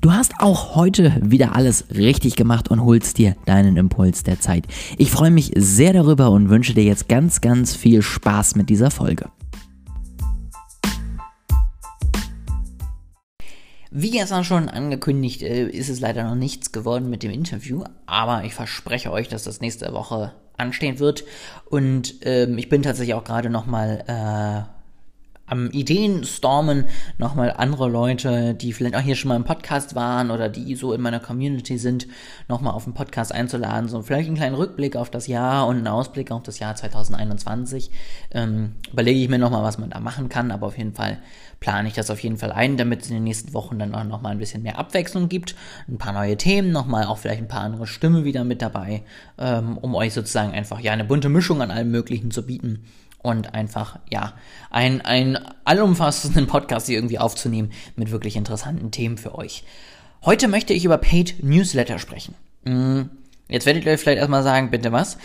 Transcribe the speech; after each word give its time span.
Du 0.00 0.12
hast 0.12 0.34
auch 0.38 0.76
heute 0.76 1.12
wieder 1.20 1.56
alles 1.56 1.86
richtig 1.90 2.36
gemacht 2.36 2.70
und 2.70 2.84
holst 2.84 3.18
dir 3.18 3.34
deinen 3.46 3.76
Impuls 3.76 4.22
der 4.22 4.38
Zeit. 4.38 4.64
Ich 4.96 5.10
freue 5.10 5.32
mich 5.32 5.50
sehr 5.56 5.92
darüber 5.92 6.30
und 6.30 6.50
wünsche 6.50 6.72
dir 6.72 6.84
jetzt 6.84 7.08
ganz, 7.08 7.40
ganz 7.40 7.74
viel 7.74 8.00
Spaß 8.00 8.54
mit 8.54 8.70
dieser 8.70 8.92
Folge. 8.92 9.28
Wie 13.90 14.12
gestern 14.12 14.44
schon 14.44 14.68
angekündigt, 14.68 15.42
äh, 15.42 15.66
ist 15.68 15.88
es 15.88 15.98
leider 15.98 16.22
noch 16.22 16.36
nichts 16.36 16.70
geworden 16.70 17.10
mit 17.10 17.24
dem 17.24 17.32
Interview, 17.32 17.82
aber 18.06 18.44
ich 18.44 18.54
verspreche 18.54 19.10
euch, 19.10 19.26
dass 19.26 19.42
das 19.42 19.60
nächste 19.60 19.92
Woche 19.92 20.32
anstehen 20.56 21.00
wird. 21.00 21.24
Und 21.64 22.14
ähm, 22.22 22.56
ich 22.56 22.68
bin 22.68 22.82
tatsächlich 22.82 23.14
auch 23.14 23.24
gerade 23.24 23.50
nochmal 23.50 24.04
äh, 24.06 24.77
am 25.48 25.70
Ideenstormen 25.70 26.84
nochmal 27.18 27.52
andere 27.56 27.88
Leute, 27.88 28.54
die 28.54 28.72
vielleicht 28.72 28.96
auch 28.96 29.00
hier 29.00 29.16
schon 29.16 29.28
mal 29.28 29.36
im 29.36 29.44
Podcast 29.44 29.94
waren 29.94 30.30
oder 30.30 30.48
die 30.48 30.74
so 30.74 30.92
in 30.92 31.00
meiner 31.00 31.20
Community 31.20 31.78
sind, 31.78 32.06
nochmal 32.48 32.74
auf 32.74 32.84
den 32.84 32.94
Podcast 32.94 33.34
einzuladen. 33.34 33.88
So 33.88 34.02
vielleicht 34.02 34.28
einen 34.28 34.36
kleinen 34.36 34.54
Rückblick 34.54 34.96
auf 34.96 35.10
das 35.10 35.26
Jahr 35.26 35.66
und 35.66 35.76
einen 35.76 35.88
Ausblick 35.88 36.30
auf 36.30 36.42
das 36.42 36.58
Jahr 36.58 36.74
2021. 36.74 37.90
Ähm, 38.32 38.74
überlege 38.92 39.20
ich 39.20 39.28
mir 39.28 39.38
nochmal, 39.38 39.62
was 39.62 39.78
man 39.78 39.90
da 39.90 40.00
machen 40.00 40.28
kann, 40.28 40.50
aber 40.50 40.66
auf 40.66 40.78
jeden 40.78 40.94
Fall 40.94 41.18
plane 41.60 41.88
ich 41.88 41.94
das 41.94 42.10
auf 42.10 42.20
jeden 42.20 42.36
Fall 42.36 42.52
ein, 42.52 42.76
damit 42.76 43.02
es 43.02 43.08
in 43.08 43.14
den 43.14 43.24
nächsten 43.24 43.52
Wochen 43.52 43.78
dann 43.78 43.94
auch 43.94 44.04
nochmal 44.04 44.32
ein 44.32 44.38
bisschen 44.38 44.62
mehr 44.62 44.78
Abwechslung 44.78 45.28
gibt. 45.28 45.56
Ein 45.88 45.98
paar 45.98 46.12
neue 46.12 46.36
Themen, 46.36 46.70
nochmal 46.70 47.06
auch 47.06 47.18
vielleicht 47.18 47.40
ein 47.40 47.48
paar 47.48 47.62
andere 47.62 47.86
Stimmen 47.86 48.24
wieder 48.24 48.44
mit 48.44 48.62
dabei, 48.62 49.02
ähm, 49.38 49.78
um 49.78 49.94
euch 49.94 50.14
sozusagen 50.14 50.52
einfach 50.52 50.80
ja 50.80 50.92
eine 50.92 51.04
bunte 51.04 51.28
Mischung 51.28 51.62
an 51.62 51.70
allem 51.70 51.90
Möglichen 51.90 52.30
zu 52.30 52.46
bieten 52.46 52.84
und 53.18 53.54
einfach, 53.54 53.98
ja, 54.10 54.34
ein, 54.70 55.00
ein 55.00 55.38
allumfassenden 55.64 56.46
Podcast 56.48 56.86
hier 56.86 56.96
irgendwie 56.96 57.18
aufzunehmen 57.18 57.72
mit 57.96 58.10
wirklich 58.10 58.36
interessanten 58.36 58.90
Themen 58.90 59.18
für 59.18 59.34
euch. 59.34 59.64
Heute 60.24 60.48
möchte 60.48 60.72
ich 60.74 60.84
über 60.84 60.98
Paid 60.98 61.42
Newsletter 61.42 61.98
sprechen. 61.98 62.34
Hm, 62.64 63.10
jetzt 63.48 63.66
werdet 63.66 63.84
ihr 63.84 63.92
euch 63.92 64.00
vielleicht 64.00 64.18
erstmal 64.18 64.42
sagen, 64.42 64.70
bitte 64.70 64.92
was? 64.92 65.18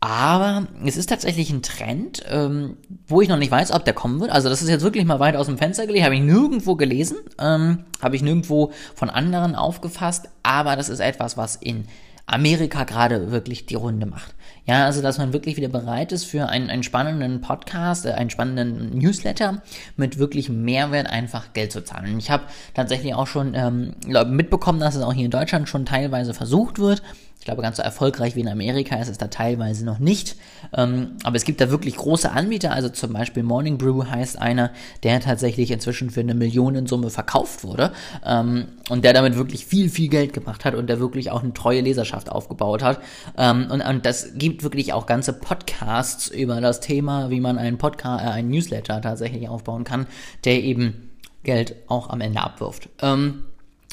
Aber 0.00 0.68
es 0.84 0.96
ist 0.96 1.08
tatsächlich 1.08 1.50
ein 1.50 1.62
Trend, 1.62 2.22
ähm, 2.28 2.76
wo 3.08 3.22
ich 3.22 3.28
noch 3.28 3.38
nicht 3.38 3.50
weiß, 3.50 3.72
ob 3.72 3.84
der 3.84 3.94
kommen 3.94 4.20
wird. 4.20 4.30
Also 4.30 4.48
das 4.48 4.62
ist 4.62 4.68
jetzt 4.68 4.82
wirklich 4.82 5.04
mal 5.06 5.20
weit 5.20 5.36
aus 5.36 5.46
dem 5.46 5.56
Fenster 5.56 5.86
gelegt, 5.86 6.04
habe 6.04 6.14
ich 6.14 6.20
nirgendwo 6.20 6.76
gelesen, 6.76 7.16
ähm, 7.40 7.84
habe 8.02 8.14
ich 8.14 8.22
nirgendwo 8.22 8.72
von 8.94 9.08
anderen 9.08 9.54
aufgefasst, 9.54 10.28
aber 10.42 10.76
das 10.76 10.90
ist 10.90 11.00
etwas, 11.00 11.36
was 11.36 11.56
in 11.56 11.86
Amerika 12.26 12.84
gerade 12.84 13.30
wirklich 13.30 13.66
die 13.66 13.76
Runde 13.76 14.06
macht. 14.06 14.34
Ja, 14.64 14.84
also 14.84 15.00
dass 15.00 15.18
man 15.18 15.32
wirklich 15.32 15.56
wieder 15.56 15.68
bereit 15.68 16.10
ist 16.10 16.24
für 16.24 16.48
einen, 16.48 16.70
einen 16.70 16.82
spannenden 16.82 17.40
Podcast, 17.40 18.04
äh, 18.04 18.12
einen 18.12 18.30
spannenden 18.30 18.98
Newsletter 18.98 19.62
mit 19.96 20.18
wirklich 20.18 20.48
Mehrwert 20.48 21.08
einfach 21.08 21.52
Geld 21.52 21.70
zu 21.70 21.84
zahlen. 21.84 22.18
Ich 22.18 22.30
habe 22.30 22.44
tatsächlich 22.74 23.14
auch 23.14 23.28
schon 23.28 23.54
ähm, 23.54 23.94
mitbekommen, 24.28 24.80
dass 24.80 24.96
es 24.96 25.02
auch 25.02 25.12
hier 25.12 25.26
in 25.26 25.30
Deutschland 25.30 25.68
schon 25.68 25.86
teilweise 25.86 26.34
versucht 26.34 26.80
wird. 26.80 27.02
Ich 27.38 27.44
glaube, 27.44 27.62
ganz 27.62 27.76
so 27.76 27.82
erfolgreich 27.82 28.34
wie 28.34 28.40
in 28.40 28.48
Amerika 28.48 28.96
ist 28.96 29.08
es 29.08 29.18
da 29.18 29.28
teilweise 29.28 29.84
noch 29.84 30.00
nicht. 30.00 30.36
Ähm, 30.76 31.12
aber 31.22 31.36
es 31.36 31.44
gibt 31.44 31.60
da 31.60 31.70
wirklich 31.70 31.96
große 31.96 32.32
Anbieter, 32.32 32.72
also 32.72 32.88
zum 32.88 33.12
Beispiel 33.12 33.44
Morning 33.44 33.78
Brew 33.78 34.04
heißt 34.04 34.40
einer, 34.40 34.72
der 35.04 35.20
tatsächlich 35.20 35.70
inzwischen 35.70 36.10
für 36.10 36.20
eine 36.20 36.34
Millionensumme 36.34 37.08
verkauft 37.08 37.62
wurde 37.62 37.92
ähm, 38.24 38.66
und 38.88 39.04
der 39.04 39.12
damit 39.12 39.36
wirklich 39.36 39.64
viel, 39.64 39.90
viel 39.90 40.08
Geld 40.08 40.32
gemacht 40.32 40.64
hat 40.64 40.74
und 40.74 40.88
der 40.88 40.98
wirklich 40.98 41.30
auch 41.30 41.42
eine 41.42 41.52
treue 41.52 41.82
Leserschaft 41.82 42.32
aufgebaut 42.32 42.82
hat. 42.82 43.00
Ähm, 43.38 43.68
und, 43.70 43.80
und 43.80 44.04
das 44.06 44.32
gibt 44.34 44.64
wirklich 44.64 44.92
auch 44.92 45.06
ganze 45.06 45.32
Podcasts 45.32 46.26
über 46.28 46.60
das 46.60 46.80
Thema, 46.80 47.30
wie 47.30 47.40
man 47.40 47.58
einen 47.58 47.78
Podcast, 47.78 48.24
äh, 48.24 48.28
einen 48.28 48.50
Newsletter 48.50 49.00
tatsächlich 49.00 49.48
aufbauen 49.48 49.84
kann, 49.84 50.08
der 50.44 50.64
eben 50.64 51.10
Geld 51.44 51.76
auch 51.86 52.10
am 52.10 52.20
Ende 52.20 52.40
abwirft. 52.40 52.88
Ähm, 53.00 53.44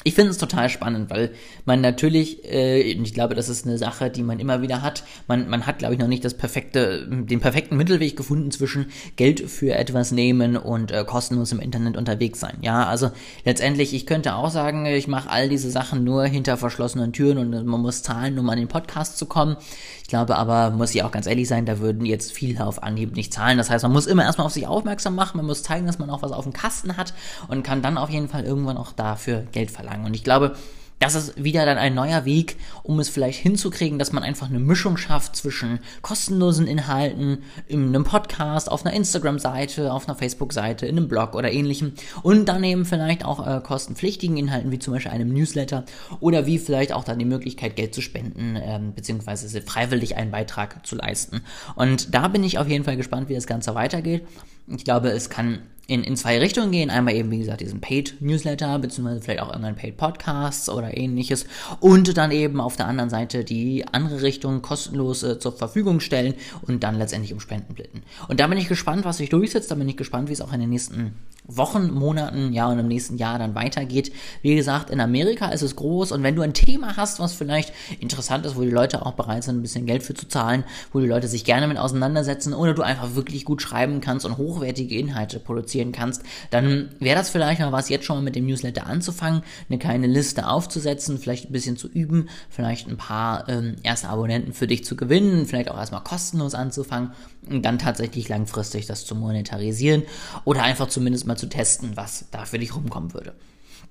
ich 0.04 0.14
finde 0.14 0.30
es 0.30 0.38
total 0.38 0.68
spannend, 0.68 1.08
weil 1.10 1.30
man 1.64 1.80
natürlich, 1.80 2.44
äh, 2.44 2.80
ich 2.80 3.14
glaube, 3.14 3.34
das 3.34 3.48
ist 3.48 3.66
eine 3.66 3.78
Sache, 3.78 4.10
die 4.10 4.22
man 4.22 4.38
immer 4.38 4.60
wieder 4.60 4.82
hat. 4.82 5.02
Man, 5.28 5.48
man 5.48 5.66
hat, 5.66 5.78
glaube 5.78 5.94
ich, 5.94 6.00
noch 6.00 6.08
nicht 6.08 6.24
das 6.24 6.34
perfekte, 6.34 7.08
den 7.08 7.40
perfekten 7.40 7.78
Mittelweg 7.78 8.14
gefunden 8.14 8.50
zwischen 8.50 8.86
Geld 9.16 9.40
für 9.40 9.74
etwas 9.74 10.12
nehmen 10.12 10.58
und 10.58 10.90
äh, 10.92 11.04
kostenlos 11.04 11.52
im 11.52 11.60
Internet 11.60 11.96
unterwegs 11.96 12.38
sein. 12.38 12.58
Ja, 12.60 12.86
also 12.86 13.12
letztendlich, 13.46 13.94
ich 13.94 14.04
könnte 14.04 14.34
auch 14.34 14.50
sagen, 14.50 14.84
ich 14.84 15.08
mache 15.08 15.30
all 15.30 15.48
diese 15.48 15.70
Sachen 15.70 16.04
nur 16.04 16.24
hinter 16.24 16.58
verschlossenen 16.58 17.14
Türen 17.14 17.38
und 17.38 17.66
man 17.66 17.80
muss 17.80 18.02
zahlen, 18.02 18.38
um 18.38 18.50
an 18.50 18.58
den 18.58 18.68
Podcast 18.68 19.16
zu 19.16 19.24
kommen. 19.24 19.56
Ich 20.02 20.08
glaube 20.08 20.36
aber, 20.36 20.70
muss 20.70 20.94
ich 20.94 21.02
auch 21.02 21.12
ganz 21.12 21.26
ehrlich 21.26 21.48
sein, 21.48 21.64
da 21.64 21.78
würden 21.78 22.04
jetzt 22.04 22.30
viele 22.30 22.66
auf 22.66 22.82
Anhieb 22.82 23.16
nicht 23.16 23.32
zahlen. 23.32 23.56
Das 23.56 23.70
heißt, 23.70 23.84
man 23.84 23.92
muss 23.92 24.06
immer 24.06 24.24
erstmal 24.24 24.46
auf 24.46 24.52
sich 24.52 24.66
aufmerksam 24.66 25.14
machen, 25.14 25.38
man 25.38 25.46
muss 25.46 25.62
zeigen, 25.62 25.86
dass 25.86 25.98
man 25.98 26.10
auch 26.10 26.20
was 26.20 26.30
auf 26.30 26.44
dem 26.44 26.52
Kasten 26.52 26.98
hat 26.98 27.14
und 27.48 27.62
kann 27.62 27.80
dann 27.80 27.96
auf 27.96 28.10
jeden 28.10 28.28
Fall 28.28 28.44
irgendwann 28.44 28.76
auch 28.76 28.92
dafür 28.92 29.44
Geld 29.52 29.70
verlangen. 29.70 29.93
Und 30.02 30.14
ich 30.14 30.24
glaube, 30.24 30.56
das 31.00 31.14
ist 31.14 31.42
wieder 31.42 31.66
dann 31.66 31.76
ein 31.76 31.94
neuer 31.94 32.24
Weg, 32.24 32.56
um 32.82 32.98
es 33.00 33.08
vielleicht 33.08 33.38
hinzukriegen, 33.40 33.98
dass 33.98 34.12
man 34.12 34.22
einfach 34.22 34.48
eine 34.48 34.60
Mischung 34.60 34.96
schafft 34.96 35.36
zwischen 35.36 35.80
kostenlosen 36.02 36.66
Inhalten 36.66 37.42
in 37.66 37.88
einem 37.88 38.04
Podcast, 38.04 38.70
auf 38.70 38.86
einer 38.86 38.94
Instagram-Seite, 38.94 39.92
auf 39.92 40.08
einer 40.08 40.16
Facebook-Seite, 40.16 40.86
in 40.86 40.96
einem 40.96 41.08
Blog 41.08 41.34
oder 41.34 41.52
ähnlichem 41.52 41.92
und 42.22 42.48
dann 42.48 42.64
eben 42.64 42.84
vielleicht 42.84 43.24
auch 43.24 43.46
äh, 43.46 43.60
kostenpflichtigen 43.60 44.36
Inhalten 44.36 44.70
wie 44.70 44.78
zum 44.78 44.94
Beispiel 44.94 45.12
einem 45.12 45.32
Newsletter 45.32 45.84
oder 46.20 46.46
wie 46.46 46.58
vielleicht 46.58 46.92
auch 46.92 47.04
dann 47.04 47.18
die 47.18 47.24
Möglichkeit, 47.24 47.76
Geld 47.76 47.94
zu 47.94 48.00
spenden 48.00 48.56
ähm, 48.58 48.94
beziehungsweise 48.94 49.60
freiwillig 49.60 50.16
einen 50.16 50.30
Beitrag 50.30 50.86
zu 50.86 50.96
leisten. 50.96 51.42
Und 51.74 52.14
da 52.14 52.28
bin 52.28 52.44
ich 52.44 52.58
auf 52.58 52.68
jeden 52.68 52.84
Fall 52.84 52.96
gespannt, 52.96 53.28
wie 53.28 53.34
das 53.34 53.46
Ganze 53.46 53.74
weitergeht. 53.74 54.26
Ich 54.68 54.84
glaube, 54.84 55.10
es 55.10 55.28
kann 55.28 55.58
in, 55.86 56.02
in 56.02 56.16
zwei 56.16 56.38
Richtungen 56.38 56.70
gehen. 56.70 56.90
Einmal 56.90 57.14
eben, 57.14 57.30
wie 57.30 57.38
gesagt, 57.38 57.60
diesen 57.60 57.80
Paid-Newsletter, 57.80 58.78
beziehungsweise 58.78 59.20
vielleicht 59.20 59.40
auch 59.40 59.48
irgendein 59.48 59.76
Paid-Podcasts 59.76 60.68
oder 60.68 60.96
ähnliches. 60.96 61.46
Und 61.80 62.16
dann 62.16 62.30
eben 62.30 62.60
auf 62.60 62.76
der 62.76 62.86
anderen 62.86 63.10
Seite 63.10 63.44
die 63.44 63.86
andere 63.92 64.22
Richtung 64.22 64.62
kostenlos 64.62 65.22
äh, 65.22 65.38
zur 65.38 65.52
Verfügung 65.52 66.00
stellen 66.00 66.34
und 66.62 66.82
dann 66.82 66.96
letztendlich 66.96 67.32
um 67.32 67.40
Spenden 67.40 67.74
bitten. 67.74 68.02
Und 68.28 68.40
da 68.40 68.46
bin 68.46 68.58
ich 68.58 68.68
gespannt, 68.68 69.04
was 69.04 69.18
sich 69.18 69.28
durchsetzt. 69.28 69.70
Da 69.70 69.74
bin 69.74 69.88
ich 69.88 69.96
gespannt, 69.96 70.28
wie 70.28 70.32
es 70.32 70.40
auch 70.40 70.52
in 70.52 70.60
den 70.60 70.70
nächsten 70.70 71.14
Wochen, 71.46 71.90
Monaten, 71.90 72.54
ja 72.54 72.68
und 72.68 72.78
im 72.78 72.88
nächsten 72.88 73.18
Jahr 73.18 73.38
dann 73.38 73.54
weitergeht. 73.54 74.12
Wie 74.40 74.54
gesagt, 74.54 74.88
in 74.88 75.00
Amerika 75.00 75.48
ist 75.48 75.60
es 75.60 75.76
groß 75.76 76.12
und 76.12 76.22
wenn 76.22 76.36
du 76.36 76.42
ein 76.42 76.54
Thema 76.54 76.96
hast, 76.96 77.20
was 77.20 77.34
vielleicht 77.34 77.74
interessant 78.00 78.46
ist, 78.46 78.56
wo 78.56 78.62
die 78.62 78.70
Leute 78.70 79.04
auch 79.04 79.12
bereit 79.12 79.44
sind, 79.44 79.58
ein 79.58 79.62
bisschen 79.62 79.84
Geld 79.84 80.02
für 80.02 80.14
zu 80.14 80.26
zahlen, 80.26 80.64
wo 80.92 81.00
die 81.00 81.06
Leute 81.06 81.28
sich 81.28 81.44
gerne 81.44 81.68
mit 81.68 81.76
auseinandersetzen 81.76 82.54
oder 82.54 82.72
du 82.72 82.80
einfach 82.80 83.14
wirklich 83.14 83.44
gut 83.44 83.60
schreiben 83.60 84.00
kannst 84.00 84.24
und 84.24 84.38
hochwertige 84.38 84.98
Inhalte 84.98 85.38
produzieren 85.74 85.92
kannst, 85.92 86.22
dann 86.50 86.90
wäre 87.00 87.16
das 87.16 87.30
vielleicht 87.30 87.60
mal 87.60 87.72
was, 87.72 87.88
jetzt 87.88 88.04
schon 88.04 88.16
mal 88.16 88.22
mit 88.22 88.36
dem 88.36 88.46
Newsletter 88.46 88.86
anzufangen, 88.86 89.42
eine 89.68 89.78
kleine 89.78 90.06
Liste 90.06 90.46
aufzusetzen, 90.46 91.18
vielleicht 91.18 91.50
ein 91.50 91.52
bisschen 91.52 91.76
zu 91.76 91.88
üben, 91.88 92.28
vielleicht 92.48 92.88
ein 92.88 92.96
paar 92.96 93.48
ähm, 93.48 93.76
erste 93.82 94.08
Abonnenten 94.08 94.52
für 94.52 94.66
dich 94.66 94.84
zu 94.84 94.96
gewinnen, 94.96 95.46
vielleicht 95.46 95.70
auch 95.70 95.78
erstmal 95.78 96.02
kostenlos 96.02 96.54
anzufangen 96.54 97.12
und 97.50 97.62
dann 97.62 97.78
tatsächlich 97.78 98.28
langfristig 98.28 98.86
das 98.86 99.04
zu 99.04 99.14
monetarisieren 99.14 100.02
oder 100.44 100.62
einfach 100.62 100.88
zumindest 100.88 101.26
mal 101.26 101.36
zu 101.36 101.48
testen, 101.48 101.96
was 101.96 102.26
da 102.30 102.44
für 102.44 102.58
dich 102.58 102.74
rumkommen 102.74 103.12
würde. 103.14 103.34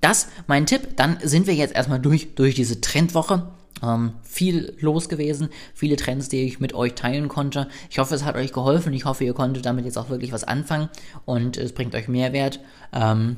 Das 0.00 0.28
mein 0.46 0.66
Tipp. 0.66 0.96
Dann 0.96 1.18
sind 1.22 1.46
wir 1.46 1.54
jetzt 1.54 1.74
erstmal 1.74 2.00
durch, 2.00 2.34
durch 2.34 2.54
diese 2.54 2.80
Trendwoche. 2.80 3.48
Ähm, 3.84 4.12
viel 4.22 4.74
los 4.80 5.08
gewesen, 5.08 5.48
viele 5.74 5.96
Trends, 5.96 6.28
die 6.28 6.44
ich 6.44 6.60
mit 6.60 6.74
euch 6.74 6.94
teilen 6.94 7.28
konnte. 7.28 7.68
Ich 7.90 7.98
hoffe, 7.98 8.14
es 8.14 8.24
hat 8.24 8.36
euch 8.36 8.52
geholfen. 8.52 8.92
Ich 8.92 9.04
hoffe, 9.04 9.24
ihr 9.24 9.34
konntet 9.34 9.66
damit 9.66 9.84
jetzt 9.84 9.98
auch 9.98 10.08
wirklich 10.08 10.32
was 10.32 10.44
anfangen 10.44 10.88
und 11.24 11.56
es 11.56 11.72
bringt 11.72 11.94
euch 11.94 12.08
Mehrwert. 12.08 12.60
Ähm, 12.92 13.36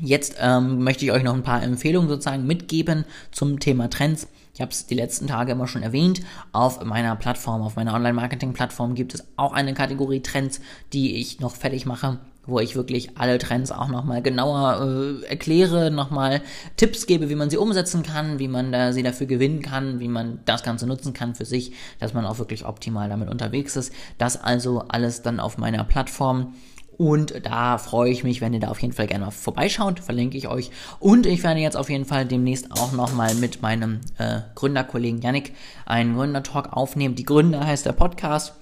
jetzt 0.00 0.36
ähm, 0.40 0.82
möchte 0.82 1.04
ich 1.04 1.12
euch 1.12 1.22
noch 1.22 1.34
ein 1.34 1.42
paar 1.42 1.62
Empfehlungen 1.62 2.08
sozusagen 2.08 2.46
mitgeben 2.46 3.04
zum 3.30 3.60
Thema 3.60 3.88
Trends. 3.88 4.28
Ich 4.54 4.60
habe 4.60 4.70
es 4.70 4.86
die 4.86 4.94
letzten 4.94 5.26
Tage 5.26 5.52
immer 5.52 5.66
schon 5.66 5.82
erwähnt. 5.82 6.20
Auf 6.52 6.84
meiner 6.84 7.16
Plattform, 7.16 7.62
auf 7.62 7.76
meiner 7.76 7.94
Online-Marketing-Plattform 7.94 8.94
gibt 8.94 9.14
es 9.14 9.24
auch 9.36 9.52
eine 9.52 9.74
Kategorie 9.74 10.20
Trends, 10.20 10.60
die 10.92 11.16
ich 11.16 11.40
noch 11.40 11.56
fertig 11.56 11.86
mache 11.86 12.18
wo 12.46 12.60
ich 12.60 12.76
wirklich 12.76 13.16
alle 13.16 13.38
Trends 13.38 13.72
auch 13.72 13.88
nochmal 13.88 14.22
genauer 14.22 14.80
äh, 14.80 15.26
erkläre, 15.26 15.90
nochmal 15.90 16.42
Tipps 16.76 17.06
gebe, 17.06 17.28
wie 17.28 17.34
man 17.34 17.50
sie 17.50 17.56
umsetzen 17.56 18.02
kann, 18.02 18.38
wie 18.38 18.48
man 18.48 18.72
da, 18.72 18.92
sie 18.92 19.02
dafür 19.02 19.26
gewinnen 19.26 19.62
kann, 19.62 20.00
wie 20.00 20.08
man 20.08 20.40
das 20.44 20.62
Ganze 20.62 20.86
nutzen 20.86 21.12
kann 21.12 21.34
für 21.34 21.44
sich, 21.44 21.72
dass 22.00 22.14
man 22.14 22.26
auch 22.26 22.38
wirklich 22.38 22.64
optimal 22.64 23.08
damit 23.08 23.30
unterwegs 23.30 23.76
ist. 23.76 23.92
Das 24.18 24.42
also 24.42 24.84
alles 24.88 25.22
dann 25.22 25.40
auf 25.40 25.58
meiner 25.58 25.84
Plattform. 25.84 26.54
Und 26.96 27.34
da 27.44 27.78
freue 27.78 28.10
ich 28.10 28.24
mich, 28.24 28.40
wenn 28.40 28.54
ihr 28.54 28.60
da 28.60 28.68
auf 28.68 28.80
jeden 28.80 28.94
Fall 28.94 29.06
gerne 29.06 29.26
mal 29.26 29.30
vorbeischaut, 29.30 30.00
verlinke 30.00 30.36
ich 30.36 30.48
euch. 30.48 30.70
Und 31.00 31.26
ich 31.26 31.42
werde 31.42 31.60
jetzt 31.60 31.76
auf 31.76 31.90
jeden 31.90 32.04
Fall 32.04 32.24
demnächst 32.24 32.70
auch 32.72 32.92
nochmal 32.92 33.34
mit 33.34 33.62
meinem 33.62 34.00
äh, 34.18 34.40
Gründerkollegen 34.54 35.20
Yannick 35.20 35.52
einen 35.86 36.14
Gründertalk 36.14 36.72
aufnehmen. 36.72 37.14
Die 37.14 37.24
Gründer 37.24 37.66
heißt 37.66 37.86
der 37.86 37.92
Podcast. 37.92 38.54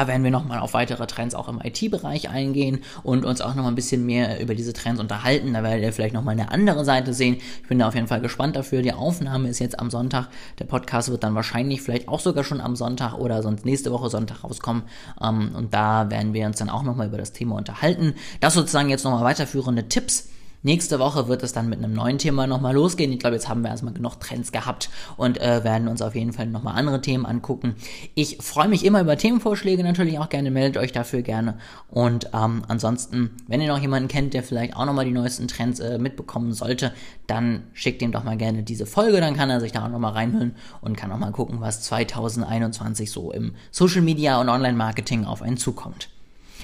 Da 0.00 0.06
werden 0.06 0.24
wir 0.24 0.30
nochmal 0.30 0.60
auf 0.60 0.72
weitere 0.72 1.06
Trends 1.06 1.34
auch 1.34 1.46
im 1.46 1.60
IT-Bereich 1.62 2.30
eingehen 2.30 2.78
und 3.02 3.26
uns 3.26 3.42
auch 3.42 3.54
nochmal 3.54 3.70
ein 3.70 3.74
bisschen 3.74 4.06
mehr 4.06 4.40
über 4.40 4.54
diese 4.54 4.72
Trends 4.72 4.98
unterhalten. 4.98 5.52
Da 5.52 5.62
werdet 5.62 5.82
ihr 5.82 5.92
vielleicht 5.92 6.14
nochmal 6.14 6.32
eine 6.32 6.50
andere 6.50 6.86
Seite 6.86 7.12
sehen. 7.12 7.36
Ich 7.60 7.68
bin 7.68 7.78
da 7.78 7.88
auf 7.88 7.94
jeden 7.94 8.06
Fall 8.06 8.22
gespannt 8.22 8.56
dafür. 8.56 8.80
Die 8.80 8.94
Aufnahme 8.94 9.50
ist 9.50 9.58
jetzt 9.58 9.78
am 9.78 9.90
Sonntag. 9.90 10.28
Der 10.58 10.64
Podcast 10.64 11.10
wird 11.10 11.22
dann 11.22 11.34
wahrscheinlich 11.34 11.82
vielleicht 11.82 12.08
auch 12.08 12.20
sogar 12.20 12.44
schon 12.44 12.62
am 12.62 12.76
Sonntag 12.76 13.18
oder 13.18 13.42
sonst 13.42 13.66
nächste 13.66 13.92
Woche 13.92 14.08
Sonntag 14.08 14.42
rauskommen. 14.42 14.84
Ähm, 15.22 15.50
und 15.54 15.74
da 15.74 16.10
werden 16.10 16.32
wir 16.32 16.46
uns 16.46 16.56
dann 16.56 16.70
auch 16.70 16.82
nochmal 16.82 17.08
über 17.08 17.18
das 17.18 17.34
Thema 17.34 17.56
unterhalten. 17.56 18.14
Das 18.40 18.54
sozusagen 18.54 18.88
jetzt 18.88 19.04
nochmal 19.04 19.24
weiterführende 19.24 19.86
Tipps 19.86 20.30
Nächste 20.62 20.98
Woche 20.98 21.26
wird 21.26 21.42
es 21.42 21.54
dann 21.54 21.70
mit 21.70 21.78
einem 21.78 21.94
neuen 21.94 22.18
Thema 22.18 22.46
nochmal 22.46 22.74
losgehen. 22.74 23.10
Ich 23.12 23.18
glaube, 23.18 23.36
jetzt 23.36 23.48
haben 23.48 23.62
wir 23.62 23.70
erstmal 23.70 23.94
genug 23.94 24.20
Trends 24.20 24.52
gehabt 24.52 24.90
und 25.16 25.40
äh, 25.40 25.64
werden 25.64 25.88
uns 25.88 26.02
auf 26.02 26.14
jeden 26.14 26.34
Fall 26.34 26.48
nochmal 26.48 26.76
andere 26.76 27.00
Themen 27.00 27.24
angucken. 27.24 27.76
Ich 28.14 28.36
freue 28.42 28.68
mich 28.68 28.84
immer 28.84 29.00
über 29.00 29.16
Themenvorschläge 29.16 29.82
natürlich 29.82 30.18
auch 30.18 30.28
gerne, 30.28 30.50
meldet 30.50 30.76
euch 30.76 30.92
dafür 30.92 31.22
gerne. 31.22 31.56
Und 31.88 32.28
ähm, 32.34 32.62
ansonsten, 32.68 33.30
wenn 33.48 33.62
ihr 33.62 33.68
noch 33.68 33.80
jemanden 33.80 34.08
kennt, 34.08 34.34
der 34.34 34.42
vielleicht 34.42 34.76
auch 34.76 34.84
nochmal 34.84 35.06
die 35.06 35.12
neuesten 35.12 35.48
Trends 35.48 35.80
äh, 35.80 35.98
mitbekommen 35.98 36.52
sollte, 36.52 36.92
dann 37.26 37.62
schickt 37.72 38.02
ihm 38.02 38.12
doch 38.12 38.24
mal 38.24 38.36
gerne 38.36 38.62
diese 38.62 38.84
Folge, 38.84 39.22
dann 39.22 39.36
kann 39.36 39.48
er 39.48 39.60
sich 39.60 39.72
da 39.72 39.86
auch 39.86 39.90
nochmal 39.90 40.12
reinhören 40.12 40.54
und 40.82 40.94
kann 40.94 41.10
auch 41.10 41.18
mal 41.18 41.32
gucken, 41.32 41.62
was 41.62 41.80
2021 41.84 43.10
so 43.10 43.32
im 43.32 43.54
Social 43.70 44.02
Media 44.02 44.38
und 44.38 44.50
Online 44.50 44.76
Marketing 44.76 45.24
auf 45.24 45.40
einen 45.40 45.56
zukommt. 45.56 46.10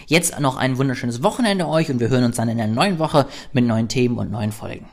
Jetzt 0.06 0.38
noch 0.38 0.56
ein 0.56 0.78
wunderschönes 0.78 1.24
Wochenende 1.24 1.66
euch 1.66 1.90
und 1.90 1.98
wir 1.98 2.08
hören 2.08 2.22
uns 2.22 2.36
dann 2.36 2.48
in 2.48 2.58
der 2.58 2.68
neuen 2.68 3.00
Woche 3.00 3.26
mit 3.52 3.66
neuen 3.66 3.88
Themen 3.88 4.18
und 4.18 4.30
neuen 4.30 4.52
Folgen. 4.52 4.86